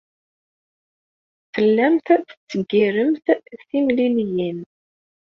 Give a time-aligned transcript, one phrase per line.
[1.53, 3.25] Tellamt tettseggiremt
[3.67, 4.59] timliliyin.